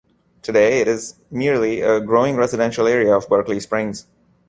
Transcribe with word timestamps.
Today, 0.41 0.79
it 0.81 0.87
is 0.87 1.19
merely 1.29 1.81
a 1.81 1.99
growing 2.01 2.35
residential 2.35 2.87
area 2.87 3.15
of 3.15 3.29
Berkeley 3.29 3.59
Springs. 3.59 4.07